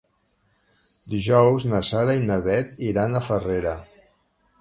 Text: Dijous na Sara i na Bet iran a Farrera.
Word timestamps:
Dijous 1.15 1.67
na 1.73 1.81
Sara 1.89 2.15
i 2.21 2.23
na 2.31 2.39
Bet 2.47 2.73
iran 2.93 3.15
a 3.15 3.25
Farrera. 3.27 3.75